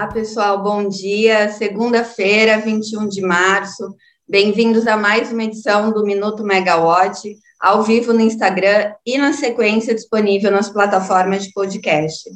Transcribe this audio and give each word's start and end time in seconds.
Olá, 0.00 0.08
pessoal, 0.08 0.62
bom 0.62 0.88
dia. 0.88 1.50
Segunda-feira, 1.50 2.56
21 2.56 3.06
de 3.06 3.20
março. 3.20 3.94
Bem-vindos 4.26 4.86
a 4.86 4.96
mais 4.96 5.30
uma 5.30 5.44
edição 5.44 5.92
do 5.92 6.06
Minuto 6.06 6.42
Megawatt, 6.42 7.36
ao 7.60 7.82
vivo 7.82 8.14
no 8.14 8.22
Instagram 8.22 8.94
e 9.04 9.18
na 9.18 9.34
sequência 9.34 9.94
disponível 9.94 10.50
nas 10.50 10.70
plataformas 10.70 11.44
de 11.44 11.52
podcast. 11.52 12.30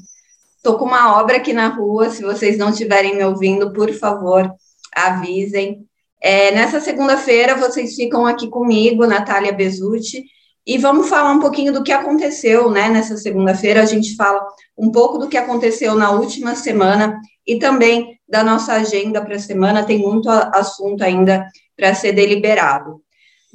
Estou 0.58 0.77
com 0.77 0.84
uma 0.84 1.18
obra 1.18 1.38
aqui 1.38 1.54
na 1.54 1.68
rua, 1.68 2.11
se 2.11 2.22
vocês 2.22 2.58
não 2.58 2.68
estiverem 2.68 3.16
me 3.16 3.24
ouvindo, 3.24 3.72
por 3.72 3.90
favor, 3.94 4.52
avisem. 4.94 5.86
É, 6.20 6.50
nessa 6.50 6.80
segunda-feira, 6.80 7.56
vocês 7.56 7.94
ficam 7.94 8.26
aqui 8.26 8.46
comigo, 8.46 9.06
Natália 9.06 9.54
Bezutti, 9.54 10.22
e 10.66 10.78
vamos 10.78 11.08
falar 11.08 11.32
um 11.32 11.40
pouquinho 11.40 11.72
do 11.72 11.82
que 11.82 11.92
aconteceu, 11.92 12.70
né? 12.70 12.88
Nessa 12.88 13.16
segunda-feira, 13.16 13.82
a 13.82 13.86
gente 13.86 14.16
fala 14.16 14.46
um 14.76 14.90
pouco 14.90 15.18
do 15.18 15.28
que 15.28 15.36
aconteceu 15.36 15.95
na 15.95 16.10
última 16.10 16.55
semana 16.55 17.20
e 17.46 17.59
também 17.59 18.18
da 18.27 18.42
nossa 18.42 18.72
agenda 18.72 19.22
para 19.22 19.36
a 19.36 19.38
semana. 19.38 19.84
Tem 19.84 19.98
muito 19.98 20.28
assunto 20.28 21.02
ainda 21.02 21.46
para 21.77 21.95
ser 21.95 22.12
deliberado. 22.12 23.02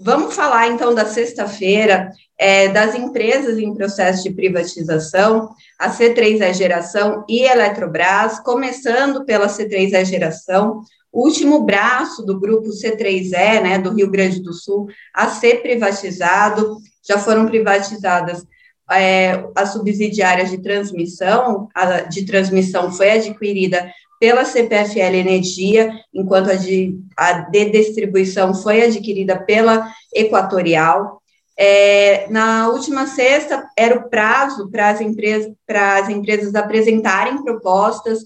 Vamos 0.02 0.34
falar 0.34 0.68
então 0.68 0.96
da 0.96 1.06
sexta-feira, 1.06 2.10
é, 2.38 2.70
das 2.70 2.96
empresas 2.96 3.58
em 3.58 3.74
processo 3.74 4.24
de 4.24 4.32
privatização, 4.32 5.50
a 5.78 5.90
C3E 5.90 6.54
Geração 6.54 7.26
e 7.28 7.42
Eletrobras, 7.42 8.40
começando 8.40 9.26
pela 9.26 9.48
C3E 9.48 10.06
Geração, 10.06 10.84
o 11.12 11.26
último 11.26 11.64
braço 11.64 12.24
do 12.24 12.40
grupo 12.40 12.70
C3E, 12.70 13.62
né, 13.62 13.80
do 13.80 13.94
Rio 13.94 14.10
Grande 14.10 14.42
do 14.42 14.54
Sul, 14.54 14.88
a 15.14 15.28
ser 15.28 15.62
privatizado, 15.62 16.78
já 17.10 17.18
foram 17.18 17.48
privatizadas 17.48 18.46
é, 18.92 19.46
as 19.56 19.74
subsidiárias 19.74 20.50
de 20.50 20.58
transmissão, 20.58 21.70
a 21.76 22.02
de 22.02 22.26
transmissão 22.26 22.92
foi 22.92 23.12
adquirida 23.12 23.92
pela 24.20 24.44
CPFL 24.44 25.16
Energia, 25.16 25.92
enquanto 26.14 26.50
a 26.50 26.56
de, 26.56 27.00
a 27.16 27.34
de 27.34 27.66
distribuição 27.70 28.54
foi 28.54 28.84
adquirida 28.84 29.38
pela 29.40 29.90
Equatorial. 30.14 31.22
É, 31.58 32.28
na 32.30 32.70
última 32.70 33.06
sexta, 33.06 33.68
era 33.78 33.98
o 33.98 34.10
prazo 34.10 34.70
para 34.70 34.90
as 34.90 35.02
empresas, 35.02 35.54
para 35.66 35.98
as 35.98 36.10
empresas 36.10 36.56
apresentarem 36.56 37.44
propostas 37.44 38.20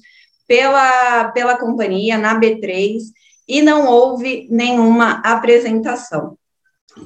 pela, 0.48 1.26
pela 1.32 1.58
companhia 1.58 2.18
na 2.18 2.40
B3 2.40 2.98
e 3.48 3.62
não 3.62 3.88
houve 3.88 4.48
nenhuma 4.50 5.22
apresentação. 5.24 6.38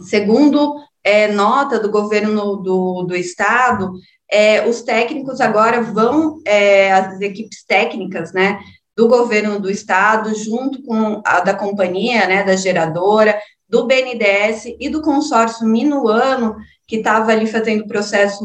Segundo 0.02 0.75
é, 1.08 1.31
nota 1.31 1.80
do 1.80 1.89
governo 1.89 2.58
do, 2.58 3.03
do 3.03 3.16
estado, 3.16 3.94
é, 4.30 4.67
os 4.67 4.81
técnicos 4.81 5.39
agora 5.39 5.81
vão, 5.81 6.41
é, 6.45 6.91
as 6.91 7.22
equipes 7.22 7.64
técnicas, 7.66 8.33
né, 8.33 8.59
do 8.94 9.08
governo 9.08 9.58
do 9.58 9.72
estado, 9.72 10.36
junto 10.36 10.83
com 10.83 11.22
a 11.25 11.39
da 11.39 11.53
companhia, 11.53 12.27
né, 12.27 12.44
da 12.44 12.58
geradora, 12.58 13.39
do 13.69 13.86
BNDES 13.86 14.75
e 14.77 14.89
do 14.89 15.02
consórcio 15.02 15.66
Minuano, 15.66 16.58
que 16.86 16.97
estava 16.97 17.31
ali 17.31 17.47
fazendo 17.47 17.86
o 17.86 17.88
processo 17.88 18.44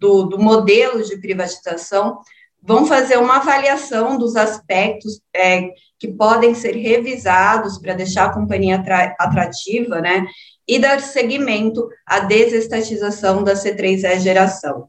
do, 0.00 0.24
do 0.24 0.38
modelo 0.38 1.04
de 1.04 1.16
privatização, 1.16 2.18
vão 2.60 2.86
fazer 2.86 3.18
uma 3.18 3.36
avaliação 3.36 4.18
dos 4.18 4.34
aspectos 4.34 5.20
é, 5.34 5.68
que 5.98 6.08
podem 6.08 6.56
ser 6.56 6.74
revisados 6.74 7.78
para 7.78 7.94
deixar 7.94 8.26
a 8.26 8.32
companhia 8.32 8.82
atrativa, 9.18 10.00
né? 10.00 10.26
E 10.70 10.78
dar 10.78 11.00
seguimento 11.00 11.88
à 12.06 12.20
desestatização 12.20 13.42
da 13.42 13.54
C3E 13.54 14.20
geração. 14.20 14.86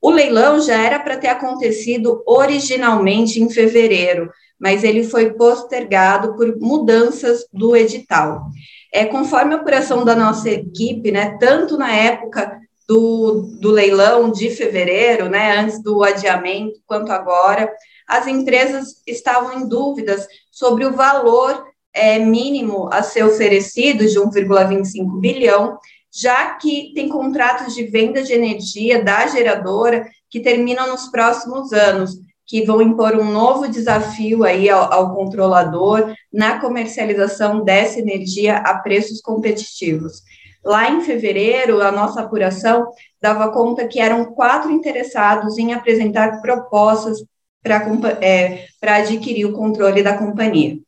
O 0.00 0.10
leilão 0.10 0.58
já 0.58 0.82
era 0.82 0.98
para 0.98 1.18
ter 1.18 1.28
acontecido 1.28 2.22
originalmente 2.24 3.38
em 3.38 3.50
fevereiro, 3.50 4.30
mas 4.58 4.82
ele 4.82 5.04
foi 5.04 5.34
postergado 5.34 6.34
por 6.34 6.56
mudanças 6.58 7.46
do 7.52 7.76
edital. 7.76 8.46
É, 8.90 9.04
conforme 9.04 9.54
a 9.54 9.58
apuração 9.58 10.02
da 10.02 10.16
nossa 10.16 10.48
equipe, 10.48 11.10
né, 11.10 11.36
tanto 11.38 11.76
na 11.76 11.94
época 11.94 12.58
do, 12.88 13.50
do 13.60 13.70
leilão 13.70 14.32
de 14.32 14.48
fevereiro, 14.48 15.28
né, 15.28 15.58
antes 15.58 15.82
do 15.82 16.02
adiamento, 16.02 16.80
quanto 16.86 17.12
agora, 17.12 17.70
as 18.08 18.26
empresas 18.26 19.02
estavam 19.06 19.60
em 19.60 19.68
dúvidas 19.68 20.26
sobre 20.50 20.86
o 20.86 20.92
valor 20.92 21.67
é, 21.94 22.18
mínimo 22.18 22.88
a 22.92 23.02
ser 23.02 23.24
oferecido 23.24 24.06
de 24.06 24.18
1,25 24.18 25.20
bilhão, 25.20 25.78
já 26.12 26.54
que 26.54 26.92
tem 26.94 27.08
contratos 27.08 27.74
de 27.74 27.84
venda 27.84 28.22
de 28.22 28.32
energia 28.32 29.02
da 29.02 29.26
geradora 29.26 30.06
que 30.30 30.40
terminam 30.40 30.88
nos 30.88 31.08
próximos 31.08 31.72
anos, 31.72 32.12
que 32.46 32.64
vão 32.64 32.80
impor 32.80 33.14
um 33.14 33.30
novo 33.30 33.68
desafio 33.68 34.42
aí 34.42 34.70
ao, 34.70 34.92
ao 34.92 35.14
controlador 35.14 36.14
na 36.32 36.58
comercialização 36.58 37.62
dessa 37.62 37.98
energia 37.98 38.56
a 38.56 38.78
preços 38.78 39.20
competitivos. 39.20 40.22
Lá 40.64 40.90
em 40.90 41.02
fevereiro, 41.02 41.80
a 41.82 41.92
nossa 41.92 42.20
apuração 42.20 42.86
dava 43.20 43.52
conta 43.52 43.86
que 43.86 44.00
eram 44.00 44.24
quatro 44.32 44.70
interessados 44.70 45.58
em 45.58 45.72
apresentar 45.72 46.40
propostas 46.40 47.18
para 47.62 47.84
é, 48.20 48.66
adquirir 48.82 49.44
o 49.46 49.52
controle 49.52 50.02
da 50.02 50.16
companhia. 50.16 50.78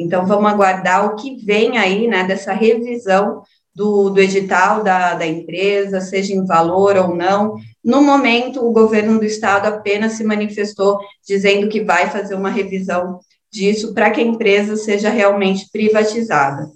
Então, 0.00 0.26
vamos 0.26 0.50
aguardar 0.50 1.06
o 1.06 1.16
que 1.16 1.36
vem 1.44 1.78
aí, 1.78 2.08
né, 2.08 2.24
dessa 2.24 2.52
revisão 2.52 3.42
do, 3.74 4.10
do 4.10 4.20
edital 4.20 4.82
da, 4.82 5.14
da 5.14 5.26
empresa, 5.26 6.00
seja 6.00 6.34
em 6.34 6.44
valor 6.44 6.96
ou 6.96 7.14
não. 7.14 7.56
No 7.82 8.02
momento, 8.02 8.64
o 8.64 8.72
governo 8.72 9.18
do 9.18 9.24
estado 9.24 9.66
apenas 9.66 10.12
se 10.12 10.24
manifestou 10.24 10.98
dizendo 11.26 11.68
que 11.68 11.82
vai 11.82 12.10
fazer 12.10 12.34
uma 12.34 12.50
revisão 12.50 13.20
disso 13.50 13.94
para 13.94 14.10
que 14.10 14.20
a 14.20 14.24
empresa 14.24 14.76
seja 14.76 15.10
realmente 15.10 15.68
privatizada. 15.72 16.68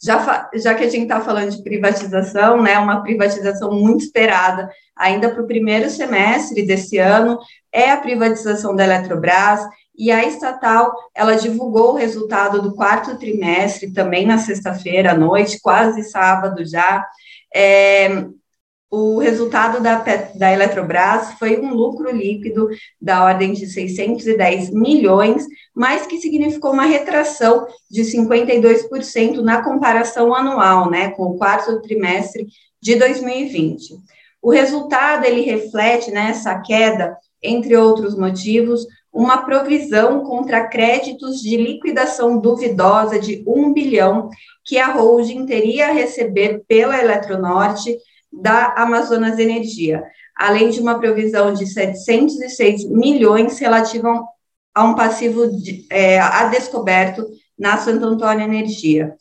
Já, 0.00 0.48
já 0.54 0.74
que 0.74 0.84
a 0.84 0.88
gente 0.88 1.02
está 1.02 1.20
falando 1.20 1.50
de 1.50 1.62
privatização, 1.62 2.62
né, 2.62 2.78
uma 2.78 3.02
privatização 3.02 3.72
muito 3.72 4.04
esperada 4.04 4.70
ainda 4.96 5.30
para 5.30 5.42
o 5.42 5.46
primeiro 5.46 5.90
semestre 5.90 6.64
desse 6.64 6.98
ano, 6.98 7.38
é 7.72 7.90
a 7.90 7.96
privatização 7.96 8.74
da 8.74 8.84
Eletrobras, 8.84 9.60
e 9.98 10.12
a 10.12 10.24
estatal, 10.24 10.94
ela 11.12 11.34
divulgou 11.34 11.92
o 11.92 11.96
resultado 11.96 12.62
do 12.62 12.74
quarto 12.74 13.18
trimestre, 13.18 13.92
também 13.92 14.24
na 14.24 14.38
sexta-feira 14.38 15.10
à 15.10 15.18
noite, 15.18 15.60
quase 15.60 16.04
sábado 16.04 16.64
já, 16.64 17.04
é, 17.52 18.24
o 18.90 19.18
resultado 19.18 19.82
da, 19.82 20.02
da 20.34 20.52
Eletrobras 20.52 21.32
foi 21.32 21.60
um 21.60 21.74
lucro 21.74 22.10
líquido 22.10 22.68
da 23.00 23.24
ordem 23.24 23.52
de 23.52 23.66
610 23.66 24.70
milhões, 24.70 25.44
mas 25.74 26.06
que 26.06 26.18
significou 26.18 26.72
uma 26.72 26.86
retração 26.86 27.66
de 27.90 28.02
52% 28.02 29.42
na 29.42 29.62
comparação 29.62 30.34
anual, 30.34 30.88
né, 30.90 31.10
com 31.10 31.24
o 31.24 31.36
quarto 31.36 31.82
trimestre 31.82 32.46
de 32.80 32.94
2020. 32.94 33.96
O 34.40 34.50
resultado 34.50 35.24
ele 35.24 35.42
reflete 35.42 36.10
nessa 36.10 36.54
né, 36.54 36.62
queda, 36.64 37.18
entre 37.42 37.76
outros 37.76 38.16
motivos, 38.16 38.86
uma 39.12 39.38
provisão 39.44 40.22
contra 40.22 40.66
créditos 40.66 41.40
de 41.40 41.56
liquidação 41.56 42.38
duvidosa 42.38 43.18
de 43.18 43.42
1 43.46 43.72
bilhão 43.72 44.28
que 44.64 44.78
a 44.78 44.92
holding 44.92 45.46
teria 45.46 45.88
a 45.88 45.92
receber 45.92 46.62
pela 46.68 46.98
Eletronorte 46.98 47.96
da 48.30 48.74
Amazonas 48.76 49.38
Energia, 49.38 50.04
além 50.36 50.70
de 50.70 50.80
uma 50.80 50.98
provisão 50.98 51.52
de 51.52 51.66
706 51.66 52.88
milhões 52.88 53.58
relativa 53.58 54.22
a 54.74 54.84
um 54.84 54.94
passivo 54.94 55.48
de, 55.48 55.86
é, 55.90 56.20
a 56.20 56.46
descoberto 56.48 57.26
na 57.58 57.78
Santo 57.78 58.04
Antônio 58.04 58.44
Energia, 58.44 59.14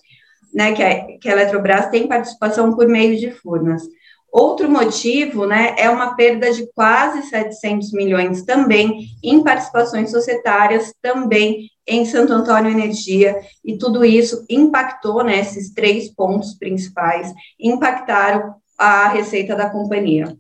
né, 0.53 0.73
que 0.73 0.83
a, 0.83 1.17
que 1.17 1.29
a 1.29 1.31
Eletrobras 1.31 1.89
tem 1.89 2.07
participação 2.07 2.73
por 2.75 2.87
meio 2.87 3.17
de 3.17 3.31
Furnas. 3.31 3.83
Outro 4.31 4.69
motivo, 4.69 5.45
né, 5.45 5.73
é 5.77 5.89
uma 5.89 6.15
perda 6.15 6.51
de 6.51 6.67
quase 6.73 7.23
700 7.29 7.91
milhões 7.93 8.43
também 8.43 9.07
em 9.23 9.41
participações 9.41 10.11
societárias, 10.11 10.93
também 11.02 11.69
em 11.87 12.05
Santo 12.05 12.34
Antônio 12.34 12.69
Energia, 12.69 13.40
e 13.63 13.78
tudo 13.78 14.03
isso 14.03 14.46
impactou, 14.49 15.23
né, 15.23 15.40
esses 15.40 15.73
três 15.73 16.13
pontos 16.13 16.53
principais, 16.55 17.34
impactaram 17.59 18.55
a 18.78 19.07
receita 19.07 19.55
da 19.55 19.69
companhia. 19.69 20.35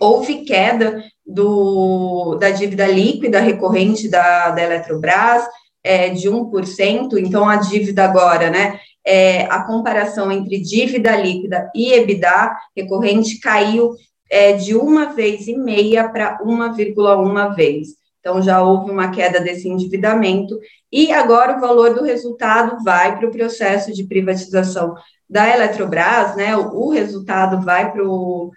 Houve 0.00 0.44
queda 0.44 1.02
do, 1.26 2.36
da 2.36 2.50
dívida 2.50 2.86
líquida 2.86 3.40
recorrente 3.40 4.08
da, 4.08 4.50
da 4.50 4.62
Eletrobras, 4.62 5.44
é, 5.82 6.10
de 6.10 6.28
1%, 6.28 7.18
então 7.18 7.48
a 7.48 7.56
dívida 7.56 8.04
agora, 8.04 8.50
né, 8.50 8.78
é, 9.10 9.46
a 9.46 9.64
comparação 9.64 10.30
entre 10.30 10.60
dívida 10.60 11.16
líquida 11.16 11.68
e 11.74 11.92
EBITDA 11.92 12.56
recorrente 12.76 13.40
caiu 13.40 13.90
é, 14.30 14.52
de 14.52 14.76
uma 14.76 15.06
vez 15.06 15.48
e 15.48 15.56
meia 15.56 16.08
para 16.08 16.38
1,1 16.38 17.56
vez. 17.56 17.88
Então, 18.20 18.40
já 18.40 18.62
houve 18.62 18.88
uma 18.88 19.10
queda 19.10 19.40
desse 19.40 19.68
endividamento, 19.68 20.56
e 20.92 21.10
agora 21.10 21.56
o 21.56 21.60
valor 21.60 21.92
do 21.92 22.04
resultado 22.04 22.84
vai 22.84 23.18
para 23.18 23.26
o 23.26 23.32
processo 23.32 23.92
de 23.92 24.04
privatização 24.04 24.94
da 25.28 25.52
Eletrobras, 25.52 26.36
né? 26.36 26.56
O, 26.56 26.86
o 26.86 26.90
resultado 26.90 27.64
vai 27.64 27.90
para 27.90 28.04
o 28.04 28.52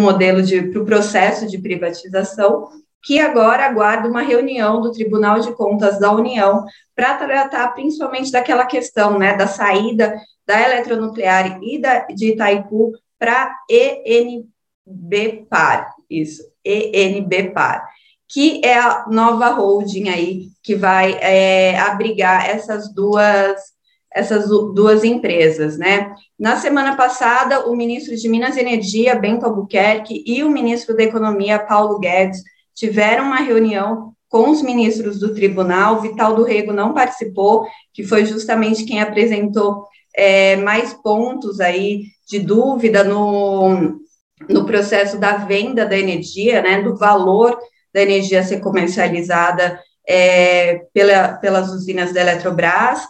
modelo 0.00 0.42
de 0.42 0.62
para 0.62 0.82
o 0.82 0.86
processo 0.86 1.46
de 1.46 1.58
privatização 1.58 2.68
que 3.02 3.18
agora 3.20 3.64
aguarda 3.64 4.08
uma 4.08 4.22
reunião 4.22 4.80
do 4.80 4.92
Tribunal 4.92 5.40
de 5.40 5.52
Contas 5.54 5.98
da 5.98 6.12
União 6.12 6.64
para 6.94 7.14
tratar 7.14 7.68
principalmente 7.68 8.32
daquela 8.32 8.66
questão, 8.66 9.18
né, 9.18 9.36
da 9.36 9.46
saída 9.46 10.14
da 10.46 10.60
eletronuclear 10.62 11.58
e 11.62 11.78
da, 11.78 12.06
de 12.06 12.32
Itaipu 12.32 12.92
para 13.18 13.54
ENBPAR, 14.06 15.94
isso, 16.08 16.42
ENBPAR, 16.64 17.86
que 18.26 18.60
é 18.64 18.78
a 18.78 19.04
nova 19.08 19.50
holding 19.50 20.08
aí 20.08 20.48
que 20.62 20.74
vai 20.74 21.12
é, 21.20 21.78
abrigar 21.78 22.48
essas 22.48 22.92
duas 22.92 23.76
essas 24.10 24.48
duas 24.48 25.04
empresas, 25.04 25.76
né? 25.76 26.14
Na 26.38 26.56
semana 26.56 26.96
passada, 26.96 27.68
o 27.68 27.76
ministro 27.76 28.16
de 28.16 28.28
Minas 28.28 28.56
e 28.56 28.60
Energia, 28.60 29.14
Bento 29.14 29.44
Albuquerque, 29.44 30.24
e 30.26 30.42
o 30.42 30.50
ministro 30.50 30.96
da 30.96 31.02
Economia, 31.02 31.58
Paulo 31.58 31.98
Guedes, 31.98 32.42
tiveram 32.78 33.24
uma 33.24 33.40
reunião 33.40 34.12
com 34.28 34.50
os 34.50 34.62
ministros 34.62 35.18
do 35.18 35.34
tribunal. 35.34 36.00
Vital 36.00 36.36
do 36.36 36.44
Rego 36.44 36.72
não 36.72 36.94
participou, 36.94 37.66
que 37.92 38.04
foi 38.04 38.24
justamente 38.24 38.84
quem 38.84 39.00
apresentou 39.00 39.84
é, 40.14 40.56
mais 40.56 40.94
pontos 40.94 41.60
aí 41.60 42.04
de 42.28 42.38
dúvida 42.38 43.02
no, 43.02 43.98
no 44.48 44.64
processo 44.64 45.18
da 45.18 45.38
venda 45.38 45.84
da 45.84 45.98
energia, 45.98 46.62
né, 46.62 46.82
do 46.82 46.96
valor 46.96 47.58
da 47.92 48.02
energia 48.02 48.44
ser 48.44 48.60
comercializada 48.60 49.80
é, 50.06 50.82
pela, 50.92 51.34
pelas 51.34 51.70
usinas 51.70 52.12
da 52.12 52.20
Eletrobras, 52.20 53.02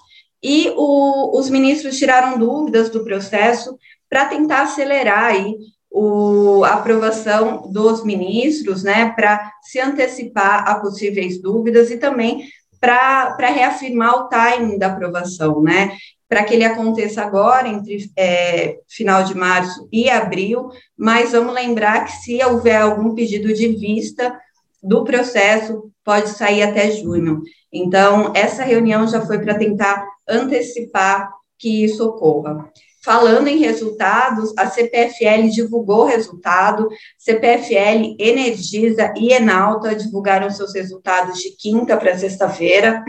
e 0.42 0.72
o, 0.76 1.38
os 1.38 1.50
ministros 1.50 1.98
tiraram 1.98 2.38
dúvidas 2.38 2.88
do 2.88 3.04
processo 3.04 3.76
para 4.08 4.26
tentar 4.26 4.62
acelerar 4.62 5.24
aí 5.24 5.56
o, 5.90 6.64
a 6.64 6.74
aprovação 6.74 7.70
dos 7.70 8.04
ministros, 8.04 8.82
né, 8.82 9.12
para 9.16 9.50
se 9.62 9.80
antecipar 9.80 10.68
a 10.68 10.78
possíveis 10.80 11.40
dúvidas 11.40 11.90
e 11.90 11.96
também 11.96 12.46
para 12.80 13.48
reafirmar 13.48 14.14
o 14.14 14.28
timing 14.28 14.78
da 14.78 14.88
aprovação, 14.88 15.62
né, 15.62 15.96
para 16.28 16.44
que 16.44 16.54
ele 16.54 16.64
aconteça 16.64 17.22
agora, 17.22 17.66
entre 17.66 18.10
é, 18.16 18.78
final 18.86 19.24
de 19.24 19.34
março 19.34 19.88
e 19.90 20.10
abril, 20.10 20.68
mas 20.96 21.32
vamos 21.32 21.54
lembrar 21.54 22.04
que 22.04 22.12
se 22.12 22.44
houver 22.44 22.76
algum 22.76 23.14
pedido 23.14 23.52
de 23.52 23.68
vista 23.68 24.38
do 24.82 25.04
processo, 25.04 25.90
pode 26.04 26.28
sair 26.30 26.62
até 26.62 26.90
junho. 26.90 27.42
Então, 27.72 28.32
essa 28.34 28.62
reunião 28.62 29.06
já 29.08 29.20
foi 29.20 29.38
para 29.38 29.58
tentar 29.58 30.06
antecipar 30.28 31.30
que 31.58 31.84
isso 31.84 32.06
ocorra. 32.06 32.70
Falando 33.04 33.46
em 33.46 33.58
resultados, 33.58 34.52
a 34.56 34.68
CPFL 34.68 35.50
divulgou 35.50 36.02
o 36.02 36.06
resultado, 36.06 36.88
CPFL, 37.16 38.16
Energisa 38.18 39.14
e 39.16 39.32
Enalta 39.32 39.94
divulgaram 39.94 40.50
seus 40.50 40.74
resultados 40.74 41.38
de 41.38 41.54
quinta 41.56 41.96
para 41.96 42.18
sexta-feira. 42.18 43.04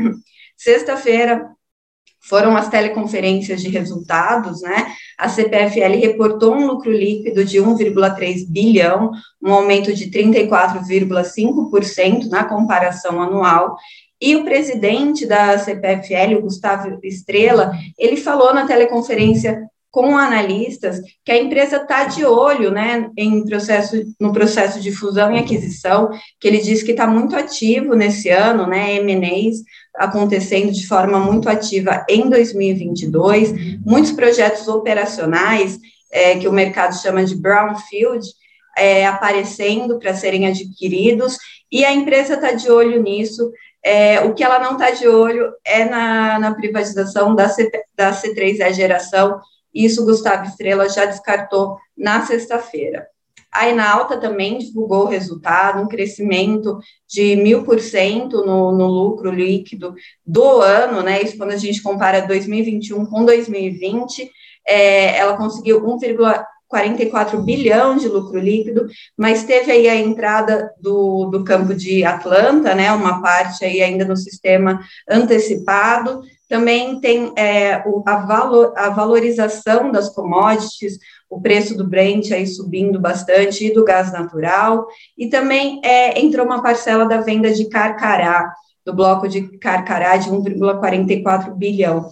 Sexta-feira 0.55 1.49
foram 2.21 2.55
as 2.55 2.69
teleconferências 2.69 3.61
de 3.61 3.69
resultados, 3.69 4.61
né? 4.61 4.93
A 5.17 5.27
CPFL 5.27 5.97
reportou 5.99 6.53
um 6.53 6.67
lucro 6.67 6.91
líquido 6.91 7.43
de 7.43 7.57
1,3 7.57 8.45
bilhão, 8.47 9.09
um 9.41 9.51
aumento 9.51 9.91
de 9.93 10.11
34,5% 10.11 12.29
na 12.29 12.43
comparação 12.43 13.19
anual, 13.21 13.75
e 14.21 14.35
o 14.35 14.43
presidente 14.43 15.25
da 15.25 15.57
CPFL, 15.57 16.35
o 16.37 16.41
Gustavo 16.41 16.99
Estrela, 17.03 17.71
ele 17.97 18.17
falou 18.17 18.53
na 18.53 18.67
teleconferência 18.67 19.67
com 19.91 20.15
analistas 20.15 20.99
que 21.25 21.31
a 21.31 21.37
empresa 21.37 21.77
está 21.77 22.03
de 22.03 22.23
olho 22.23 22.71
né, 22.71 23.09
em 23.17 23.43
processo, 23.43 23.95
no 24.19 24.31
processo 24.31 24.79
de 24.79 24.91
fusão 24.91 25.33
e 25.33 25.39
aquisição, 25.39 26.09
que 26.39 26.47
ele 26.47 26.59
diz 26.59 26.83
que 26.83 26.91
está 26.91 27.07
muito 27.07 27.35
ativo 27.35 27.95
nesse 27.95 28.29
ano, 28.29 28.67
né, 28.67 28.95
M&As 28.97 29.57
acontecendo 29.95 30.71
de 30.71 30.87
forma 30.87 31.19
muito 31.19 31.49
ativa 31.49 32.05
em 32.07 32.29
2022, 32.29 33.79
muitos 33.83 34.11
projetos 34.11 34.67
operacionais, 34.67 35.79
é, 36.11 36.37
que 36.37 36.47
o 36.47 36.53
mercado 36.53 36.95
chama 36.95 37.23
de 37.25 37.35
brownfield, 37.35 38.25
é, 38.77 39.05
aparecendo 39.05 39.99
para 39.99 40.13
serem 40.13 40.47
adquiridos, 40.47 41.37
e 41.71 41.83
a 41.83 41.91
empresa 41.91 42.35
está 42.35 42.51
de 42.51 42.69
olho 42.71 43.01
nisso, 43.01 43.51
é, 43.83 44.21
o 44.21 44.33
que 44.33 44.43
ela 44.43 44.59
não 44.59 44.73
está 44.73 44.91
de 44.91 45.07
olho 45.07 45.51
é 45.65 45.85
na, 45.85 46.39
na 46.39 46.53
privatização 46.53 47.35
da, 47.35 47.49
C, 47.49 47.69
da 47.95 48.11
C3E 48.11 48.73
Geração, 48.73 49.39
isso 49.73 50.05
Gustavo 50.05 50.45
Estrela 50.45 50.89
já 50.89 51.05
descartou 51.05 51.77
na 51.97 52.25
sexta-feira. 52.25 53.07
A 53.51 53.67
Enalta 53.67 54.17
também 54.17 54.59
divulgou 54.59 55.05
o 55.05 55.07
resultado, 55.07 55.81
um 55.81 55.87
crescimento 55.87 56.77
de 57.07 57.35
mil 57.35 57.63
por 57.63 57.79
cento 57.79 58.45
no, 58.45 58.71
lucro 58.85 59.31
líquido 59.31 59.95
do 60.25 60.61
ano, 60.61 61.01
né? 61.01 61.21
Isso 61.23 61.35
quando 61.35 61.51
a 61.51 61.57
gente 61.57 61.81
compara 61.81 62.27
2021 62.27 63.07
com 63.07 63.25
2020, 63.25 64.29
é, 64.67 65.17
ela 65.17 65.35
conseguiu 65.35 65.81
1,44 66.71 67.41
bilhão 67.43 67.97
de 67.97 68.07
lucro 68.07 68.39
líquido, 68.39 68.87
mas 69.17 69.43
teve 69.43 69.71
aí 69.71 69.87
a 69.87 69.95
entrada 69.95 70.71
do, 70.79 71.25
do 71.25 71.43
campo 71.43 71.73
de 71.73 72.03
Atlanta, 72.03 72.75
né? 72.75 72.91
Uma 72.91 73.21
parte 73.21 73.65
aí 73.65 73.81
ainda 73.81 74.05
no 74.05 74.15
sistema 74.15 74.79
antecipado, 75.09 76.21
também 76.49 76.99
tem 76.99 77.31
é, 77.37 77.83
a, 78.05 78.15
valor, 78.25 78.73
a 78.75 78.89
valorização 78.89 79.91
das 79.91 80.09
commodities, 80.09 80.97
o 81.29 81.39
preço 81.39 81.77
do 81.77 81.87
Brent 81.87 82.31
aí 82.31 82.47
subindo 82.47 82.99
bastante 82.99 83.67
e 83.67 83.73
do 83.73 83.85
gás 83.85 84.11
natural, 84.11 84.87
e 85.15 85.27
também 85.27 85.79
é, 85.85 86.19
entrou 86.19 86.45
uma 86.45 86.63
parcela 86.63 87.05
da 87.05 87.21
venda 87.21 87.53
de 87.53 87.69
Carcará, 87.69 88.51
do 88.83 88.93
bloco 88.93 89.27
de 89.27 89.59
Carcará 89.59 90.17
de 90.17 90.31
1,44 90.31 91.53
bilhão. 91.53 92.09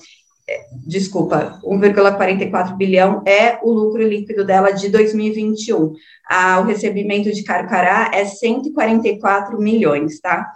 Desculpa, 0.85 1.59
1,44 1.63 2.77
bilhão 2.77 3.21
é 3.25 3.59
o 3.61 3.71
lucro 3.71 4.01
líquido 4.01 4.45
dela 4.45 4.71
de 4.71 4.87
2021. 4.87 5.93
Ah, 6.29 6.59
o 6.61 6.63
recebimento 6.63 7.31
de 7.31 7.43
Carcará 7.43 8.11
é 8.13 8.23
144 8.23 9.59
milhões, 9.59 10.19
tá? 10.21 10.49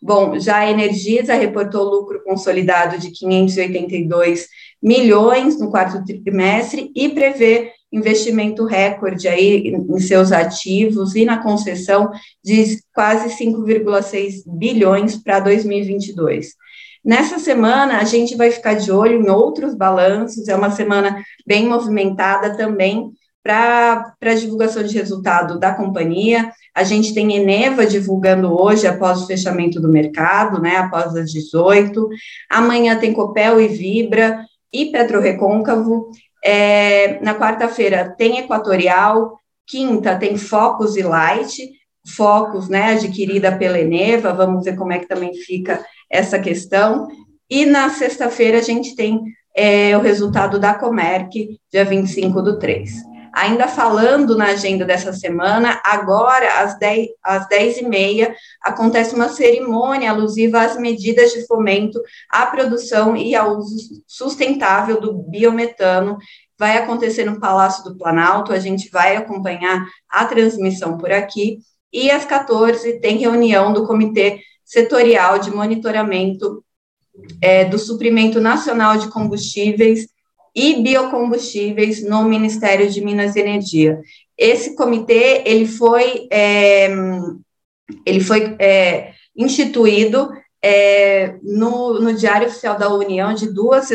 Bom, 0.00 0.38
já 0.38 0.58
a 0.58 0.70
Energisa 0.70 1.34
reportou 1.34 1.84
lucro 1.84 2.22
consolidado 2.24 2.98
de 2.98 3.10
582 3.10 4.48
milhões 4.82 5.58
no 5.60 5.70
quarto 5.70 6.04
trimestre 6.04 6.90
e 6.94 7.08
prevê 7.08 7.72
investimento 7.92 8.64
recorde 8.64 9.28
aí 9.28 9.68
em 9.68 10.00
seus 10.00 10.32
ativos 10.32 11.14
e 11.14 11.24
na 11.24 11.42
concessão 11.42 12.10
de 12.42 12.78
quase 12.94 13.28
5,6 13.36 14.42
bilhões 14.46 15.16
para 15.16 15.40
2022. 15.40 16.54
Nessa 17.04 17.38
semana, 17.38 17.98
a 17.98 18.04
gente 18.04 18.36
vai 18.36 18.50
ficar 18.50 18.74
de 18.74 18.92
olho 18.92 19.20
em 19.20 19.28
outros 19.28 19.74
balanços, 19.74 20.46
é 20.46 20.54
uma 20.54 20.70
semana 20.70 21.22
bem 21.46 21.66
movimentada 21.66 22.56
também 22.56 23.10
para 23.42 24.14
a 24.22 24.34
divulgação 24.34 24.84
de 24.84 24.96
resultado 24.96 25.58
da 25.58 25.74
companhia. 25.74 26.52
A 26.74 26.84
gente 26.84 27.12
tem 27.12 27.34
Eneva 27.34 27.84
divulgando 27.84 28.56
hoje, 28.56 28.86
após 28.86 29.22
o 29.22 29.26
fechamento 29.26 29.80
do 29.80 29.88
mercado, 29.88 30.60
né, 30.60 30.76
após 30.76 31.14
as 31.16 31.30
18. 31.32 32.08
Amanhã 32.48 32.96
tem 32.96 33.12
Copel 33.12 33.60
e 33.60 33.66
Vibra 33.66 34.44
e 34.72 34.86
Petro 34.86 35.20
Recôncavo. 35.20 36.08
É, 36.44 37.20
na 37.20 37.34
quarta-feira 37.34 38.14
tem 38.16 38.38
Equatorial. 38.38 39.38
Quinta 39.66 40.16
tem 40.16 40.36
Focus 40.36 40.96
e 40.96 41.02
Light. 41.02 41.68
Focus, 42.16 42.68
né, 42.68 42.92
adquirida 42.92 43.56
pela 43.56 43.78
Eneva. 43.78 44.32
Vamos 44.32 44.64
ver 44.64 44.76
como 44.76 44.92
é 44.92 44.98
que 45.00 45.08
também 45.08 45.34
fica 45.34 45.84
essa 46.12 46.38
questão. 46.38 47.08
E 47.48 47.64
na 47.64 47.88
sexta-feira 47.90 48.58
a 48.58 48.62
gente 48.62 48.94
tem 48.94 49.20
é, 49.56 49.96
o 49.96 50.00
resultado 50.00 50.58
da 50.58 50.74
Comerc, 50.74 51.58
dia 51.70 51.84
25 51.84 52.42
do 52.42 52.58
3. 52.58 53.10
Ainda 53.34 53.66
falando 53.66 54.36
na 54.36 54.48
agenda 54.48 54.84
dessa 54.84 55.10
semana, 55.10 55.80
agora, 55.82 56.60
às 56.60 56.78
10, 56.78 57.08
às 57.22 57.48
10 57.48 57.78
e 57.78 57.84
meia, 57.88 58.36
acontece 58.62 59.14
uma 59.14 59.30
cerimônia 59.30 60.10
alusiva 60.10 60.60
às 60.60 60.76
medidas 60.76 61.32
de 61.32 61.46
fomento 61.46 61.98
à 62.30 62.44
produção 62.44 63.16
e 63.16 63.34
ao 63.34 63.56
uso 63.56 64.02
sustentável 64.06 65.00
do 65.00 65.14
biometano. 65.14 66.18
Vai 66.58 66.76
acontecer 66.76 67.24
no 67.24 67.40
Palácio 67.40 67.82
do 67.84 67.96
Planalto, 67.96 68.52
a 68.52 68.58
gente 68.58 68.90
vai 68.90 69.16
acompanhar 69.16 69.86
a 70.10 70.26
transmissão 70.26 70.98
por 70.98 71.10
aqui. 71.10 71.58
E 71.90 72.10
às 72.10 72.26
14 72.26 73.00
tem 73.00 73.16
reunião 73.16 73.72
do 73.72 73.86
Comitê 73.86 74.40
Setorial 74.72 75.38
de 75.38 75.50
Monitoramento 75.50 76.64
é, 77.42 77.66
do 77.66 77.78
Suprimento 77.78 78.40
Nacional 78.40 78.96
de 78.96 79.08
Combustíveis 79.08 80.08
e 80.56 80.82
biocombustíveis 80.82 82.02
no 82.02 82.24
Ministério 82.24 82.88
de 82.88 83.02
Minas 83.02 83.36
e 83.36 83.40
Energia. 83.40 84.00
Esse 84.36 84.74
comitê 84.74 85.42
ele 85.44 85.66
foi 85.66 86.26
é, 86.30 86.88
ele 88.06 88.20
foi 88.20 88.56
é, 88.58 89.12
instituído 89.36 90.30
é, 90.62 91.36
no, 91.42 92.00
no 92.00 92.14
Diário 92.14 92.48
Oficial 92.48 92.78
da 92.78 92.88
União 92.94 93.34
de 93.34 93.52
duas 93.52 93.90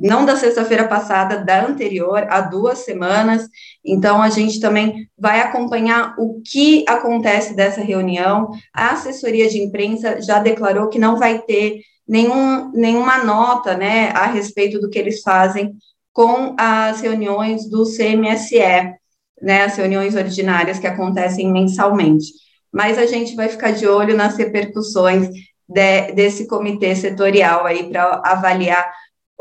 não 0.00 0.24
da 0.24 0.36
sexta-feira 0.36 0.88
passada, 0.88 1.44
da 1.44 1.64
anterior, 1.64 2.26
há 2.28 2.40
duas 2.40 2.80
semanas. 2.80 3.48
Então, 3.84 4.20
a 4.20 4.28
gente 4.28 4.60
também 4.60 5.08
vai 5.16 5.40
acompanhar 5.40 6.14
o 6.18 6.40
que 6.44 6.84
acontece 6.88 7.54
dessa 7.54 7.80
reunião. 7.80 8.50
A 8.74 8.90
assessoria 8.90 9.48
de 9.48 9.60
imprensa 9.60 10.20
já 10.20 10.40
declarou 10.40 10.88
que 10.88 10.98
não 10.98 11.16
vai 11.16 11.38
ter 11.40 11.80
nenhum, 12.06 12.72
nenhuma 12.72 13.22
nota 13.24 13.76
né, 13.76 14.10
a 14.10 14.26
respeito 14.26 14.80
do 14.80 14.90
que 14.90 14.98
eles 14.98 15.22
fazem 15.22 15.72
com 16.12 16.54
as 16.58 17.00
reuniões 17.00 17.68
do 17.70 17.84
CMSE, 17.84 18.94
né, 19.40 19.64
as 19.64 19.76
reuniões 19.76 20.14
ordinárias 20.14 20.78
que 20.78 20.86
acontecem 20.86 21.50
mensalmente. 21.50 22.26
Mas 22.72 22.98
a 22.98 23.06
gente 23.06 23.34
vai 23.34 23.48
ficar 23.48 23.72
de 23.72 23.86
olho 23.86 24.16
nas 24.16 24.36
repercussões 24.36 25.28
de, 25.68 26.12
desse 26.12 26.46
comitê 26.46 26.94
setorial 26.94 27.64
aí 27.64 27.88
para 27.88 28.20
avaliar 28.24 28.92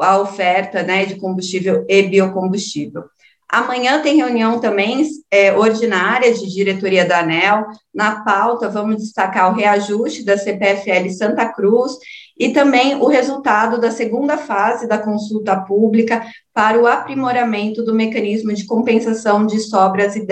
a 0.02 0.20
oferta 0.20 0.84
né, 0.84 1.06
de 1.06 1.16
combustível 1.16 1.86
e 1.88 2.04
biocombustível. 2.04 3.04
Amanhã 3.52 4.02
tem 4.02 4.16
reunião 4.16 4.62
também 4.62 5.06
é, 5.30 5.52
ordinária 5.54 6.34
de 6.34 6.50
diretoria 6.50 7.04
da 7.04 7.20
ANEL. 7.20 7.66
Na 7.94 8.24
pauta, 8.24 8.70
vamos 8.70 9.04
destacar 9.04 9.52
o 9.52 9.56
reajuste 9.56 10.24
da 10.24 10.38
CPFL 10.38 11.10
Santa 11.10 11.46
Cruz 11.52 11.98
e 12.40 12.54
também 12.54 12.96
o 12.96 13.08
resultado 13.08 13.78
da 13.78 13.92
segunda 13.92 14.38
fase 14.38 14.88
da 14.88 14.98
consulta 14.98 15.60
pública 15.60 16.26
para 16.54 16.80
o 16.80 16.88
aprimoramento 16.88 17.84
do 17.84 17.94
mecanismo 17.94 18.54
de 18.54 18.66
compensação 18.66 19.46
de 19.46 19.60
sobras 19.60 20.16
e 20.16 20.26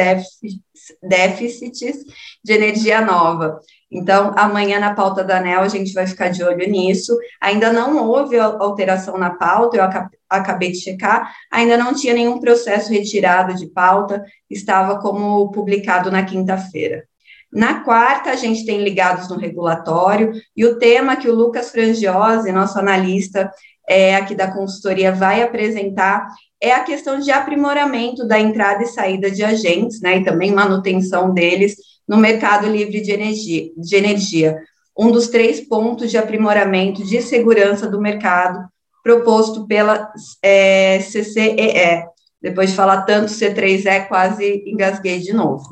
déficits 1.03 2.05
de 2.41 2.53
energia 2.53 3.01
nova. 3.01 3.59
Então, 3.91 4.31
amanhã 4.37 4.79
na 4.79 4.93
pauta 4.93 5.23
da 5.23 5.39
ANEL 5.39 5.61
a 5.61 5.67
gente 5.67 5.93
vai 5.93 6.07
ficar 6.07 6.29
de 6.29 6.41
olho 6.43 6.69
nisso. 6.69 7.17
Ainda 7.41 7.73
não 7.73 8.07
houve 8.07 8.39
alteração 8.39 9.17
na 9.17 9.31
pauta, 9.31 9.75
eu 9.75 9.83
acabei 10.29 10.71
de 10.71 10.79
checar, 10.79 11.33
ainda 11.51 11.77
não 11.77 11.93
tinha 11.93 12.13
nenhum 12.13 12.39
processo 12.39 12.91
retirado 12.91 13.55
de 13.55 13.67
pauta, 13.67 14.23
estava 14.49 14.99
como 14.99 15.51
publicado 15.51 16.11
na 16.11 16.23
quinta-feira. 16.23 17.03
Na 17.51 17.83
quarta, 17.83 18.29
a 18.29 18.35
gente 18.35 18.65
tem 18.65 18.83
ligados 18.83 19.27
no 19.27 19.37
regulatório, 19.37 20.31
e 20.55 20.65
o 20.65 20.77
tema 20.77 21.15
que 21.15 21.27
o 21.27 21.33
Lucas 21.33 21.71
Frangiosi, 21.71 22.51
nosso 22.51 22.77
analista 22.77 23.51
é, 23.87 24.15
aqui 24.15 24.35
da 24.35 24.51
consultoria, 24.51 25.11
vai 25.11 25.41
apresentar 25.41 26.27
é 26.61 26.73
a 26.73 26.83
questão 26.83 27.19
de 27.19 27.31
aprimoramento 27.31 28.27
da 28.27 28.37
entrada 28.37 28.83
e 28.83 28.87
saída 28.87 29.31
de 29.31 29.43
agentes, 29.43 30.01
né, 30.01 30.17
e 30.17 30.25
também 30.25 30.51
manutenção 30.51 31.33
deles 31.33 31.77
no 32.07 32.17
mercado 32.17 32.67
livre 32.67 32.99
de 32.99 33.11
energia, 33.11 33.71
de 33.77 33.95
energia, 33.95 34.59
um 34.97 35.11
dos 35.11 35.29
três 35.29 35.61
pontos 35.61 36.11
de 36.11 36.17
aprimoramento 36.17 37.03
de 37.05 37.21
segurança 37.21 37.87
do 37.87 38.01
mercado 38.01 38.67
proposto 39.03 39.65
pela 39.67 40.11
é, 40.41 40.99
CCEE. 40.99 42.05
Depois 42.41 42.69
de 42.69 42.75
falar 42.75 43.01
tanto 43.01 43.31
C3E, 43.31 44.07
quase 44.07 44.63
engasguei 44.65 45.19
de 45.19 45.33
novo. 45.33 45.67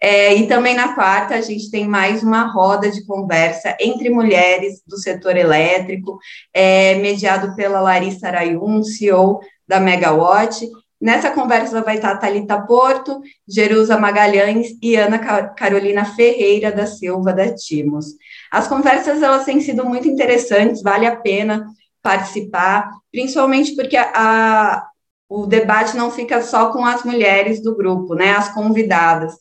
É, 0.00 0.34
e 0.34 0.46
também 0.46 0.74
na 0.74 0.94
quarta, 0.94 1.34
a 1.34 1.40
gente 1.40 1.70
tem 1.70 1.86
mais 1.86 2.22
uma 2.22 2.44
roda 2.50 2.90
de 2.90 3.04
conversa 3.04 3.76
entre 3.80 4.08
mulheres 4.08 4.80
do 4.86 4.96
setor 4.96 5.36
elétrico, 5.36 6.18
é, 6.54 6.94
mediado 6.94 7.54
pela 7.56 7.80
Larissa 7.80 8.28
Arayun, 8.28 8.82
CEO 8.84 9.40
da 9.66 9.80
Megawatt, 9.80 10.68
Nessa 11.00 11.30
conversa 11.30 11.80
vai 11.80 11.94
estar 11.94 12.16
Talita 12.16 12.60
Porto, 12.60 13.20
Jerusa 13.46 13.96
Magalhães 13.96 14.70
e 14.82 14.96
Ana 14.96 15.18
Carolina 15.50 16.04
Ferreira 16.04 16.72
da 16.72 16.86
Silva 16.86 17.32
da 17.32 17.54
Timos. 17.54 18.06
As 18.50 18.66
conversas 18.66 19.22
elas 19.22 19.44
têm 19.44 19.60
sido 19.60 19.84
muito 19.84 20.08
interessantes, 20.08 20.82
vale 20.82 21.06
a 21.06 21.14
pena 21.14 21.68
participar, 22.08 22.90
principalmente 23.12 23.76
porque 23.76 23.94
a, 23.94 24.10
a, 24.14 24.86
o 25.28 25.44
debate 25.44 25.94
não 25.94 26.10
fica 26.10 26.40
só 26.40 26.72
com 26.72 26.86
as 26.86 27.04
mulheres 27.04 27.62
do 27.62 27.76
grupo, 27.76 28.14
né? 28.14 28.30
As 28.30 28.48
convidadas. 28.54 29.34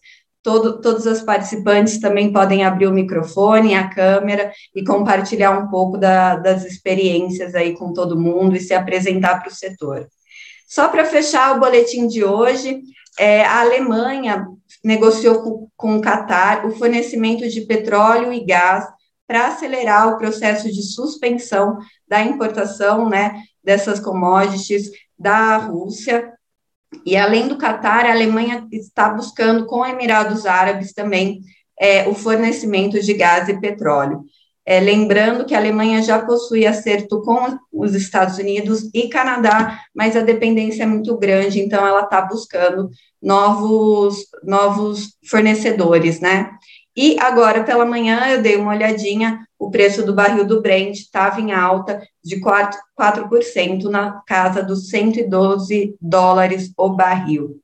Todo, 0.44 0.82
todos 0.82 1.06
os 1.06 1.22
participantes 1.22 2.00
também 2.00 2.32
podem 2.34 2.66
abrir 2.66 2.88
o 2.88 2.94
microfone, 2.94 3.74
a 3.74 3.90
câmera 3.90 4.52
e 4.76 4.84
compartilhar 4.84 5.58
um 5.58 5.70
pouco 5.70 5.98
da, 5.98 6.36
das 6.36 6.66
experiências 6.66 7.56
aí 7.56 7.74
com 7.74 7.94
todo 7.94 8.20
mundo 8.20 8.58
e 8.58 8.60
se 8.60 8.74
apresentar 8.74 9.40
para 9.40 9.50
o 9.50 9.56
setor. 9.56 10.08
Só 10.68 10.90
para 10.90 11.06
fechar 11.06 11.56
o 11.56 11.60
boletim 11.62 12.06
de 12.08 12.24
hoje, 12.26 12.82
é, 13.18 13.46
a 13.46 13.62
Alemanha 13.62 14.46
negociou 14.84 15.42
com, 15.42 15.68
com 15.78 15.98
o 15.98 16.02
Catar 16.02 16.66
o 16.66 16.72
fornecimento 16.72 17.48
de 17.48 17.62
petróleo 17.62 18.34
e 18.34 18.44
gás 18.44 18.86
para 19.28 19.48
acelerar 19.48 20.08
o 20.08 20.18
processo 20.18 20.72
de 20.72 20.82
suspensão 20.82 21.78
da 22.08 22.22
importação 22.22 23.10
né, 23.10 23.44
dessas 23.64 24.00
commodities 24.00 24.90
da 25.20 25.58
Rússia. 25.58 26.34
E 27.06 27.18
além 27.18 27.48
do 27.48 27.58
Catar, 27.58 28.06
a 28.06 28.12
Alemanha 28.12 28.66
está 28.72 29.10
buscando 29.10 29.66
com 29.66 29.86
Emirados 29.86 30.46
Árabes 30.46 30.94
também 30.94 31.42
é, 31.80 32.08
o 32.08 32.16
fornecimento 32.16 33.00
de 33.02 33.14
gás 33.14 33.50
e 33.50 33.60
petróleo. 33.60 34.24
É, 34.66 34.82
lembrando 34.82 35.46
que 35.46 35.56
a 35.56 35.60
Alemanha 35.60 36.02
já 36.02 36.26
possui 36.26 36.66
acerto 36.66 37.22
com 37.22 37.58
os 37.72 37.96
Estados 37.96 38.38
Unidos 38.38 38.90
e 38.94 39.08
Canadá, 39.08 39.80
mas 39.96 40.18
a 40.18 40.22
dependência 40.22 40.84
é 40.84 40.86
muito 40.86 41.18
grande, 41.18 41.62
então 41.62 41.88
ela 41.88 42.02
está 42.02 42.22
buscando 42.22 42.90
novos, 43.22 44.26
novos 44.44 45.16
fornecedores, 45.30 46.20
né? 46.20 46.52
E 46.98 47.16
agora 47.20 47.64
pela 47.64 47.86
manhã 47.86 48.28
eu 48.28 48.42
dei 48.42 48.58
uma 48.58 48.74
olhadinha, 48.74 49.48
o 49.60 49.70
preço 49.70 50.04
do 50.04 50.16
barril 50.16 50.46
do 50.46 50.62
Brent 50.62 50.98
estava 50.98 51.40
em 51.40 51.52
alta 51.54 52.02
de 52.24 52.42
4%, 52.42 52.72
4% 53.00 53.84
na 53.84 54.22
casa 54.26 54.64
dos 54.64 54.90
112 54.90 55.96
dólares 56.02 56.72
o 56.76 56.90
barril. 56.90 57.62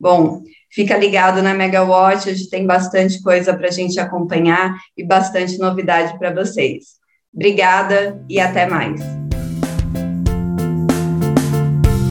Bom, 0.00 0.42
Fica 0.72 0.96
ligado 0.96 1.42
na 1.42 1.52
Megawatt, 1.52 2.28
hoje 2.28 2.48
tem 2.48 2.64
bastante 2.64 3.20
coisa 3.20 3.52
para 3.56 3.66
a 3.66 3.72
gente 3.72 3.98
acompanhar 3.98 4.76
e 4.96 5.04
bastante 5.04 5.58
novidade 5.58 6.16
para 6.16 6.32
vocês. 6.32 7.00
Obrigada 7.34 8.24
e 8.28 8.38
até 8.38 8.66
mais. 8.66 9.00